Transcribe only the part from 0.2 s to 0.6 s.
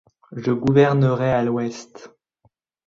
Je